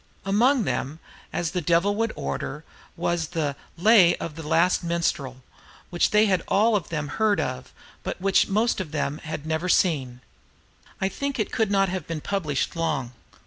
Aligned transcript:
Among 0.25 0.63
them, 0.63 0.97
as 1.31 1.51
the 1.51 1.61
Devil 1.61 1.95
would 1.97 2.11
order, 2.15 2.63
was 2.97 3.27
the 3.27 3.55
"Lay 3.77 4.15
of 4.15 4.33
the 4.33 4.41
Last 4.41 4.83
Minstrel," 4.83 5.33
[Note 5.33 5.37
7] 5.41 5.45
which 5.91 6.09
they 6.09 6.25
had 6.25 6.41
all 6.47 6.75
of 6.75 6.89
them 6.89 7.07
heard 7.07 7.39
of, 7.39 7.71
but 8.01 8.19
which 8.19 8.47
most 8.47 8.81
of 8.81 8.93
them 8.93 9.19
had 9.19 9.45
never 9.45 9.69
seen. 9.69 10.21
I 10.99 11.07
think 11.07 11.37
it 11.37 11.51
could 11.51 11.69
not 11.69 11.87
have 11.89 12.07
been 12.07 12.19
published 12.19 12.75
long. 12.75 13.13